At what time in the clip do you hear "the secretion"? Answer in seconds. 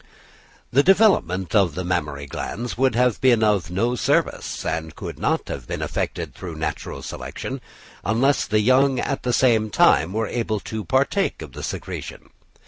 11.51-12.31